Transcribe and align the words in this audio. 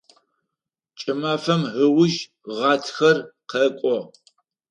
Кӏымафэм 0.99 1.61
ыуж 1.83 2.13
гъатхэр 2.55 3.17
къэкӏо. 3.49 3.97